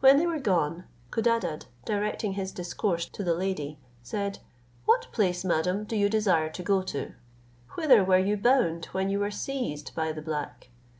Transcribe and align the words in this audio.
When 0.00 0.16
they 0.16 0.26
were 0.26 0.40
gone, 0.40 0.86
Codadad, 1.12 1.66
directing 1.84 2.32
his 2.32 2.50
discourse 2.50 3.06
to 3.06 3.22
the 3.22 3.32
lady, 3.32 3.78
said, 4.02 4.40
"What 4.86 5.06
place, 5.12 5.44
madam, 5.44 5.84
do 5.84 5.94
you 5.94 6.08
desire 6.08 6.50
to 6.50 6.62
go 6.64 6.82
to? 6.82 7.12
Whither 7.76 8.02
were 8.02 8.18
you 8.18 8.36
bound 8.36 8.86
when 8.86 9.08
you 9.08 9.20
were 9.20 9.30
seized 9.30 9.94
by 9.94 10.10
the 10.10 10.20
black? 10.22 10.70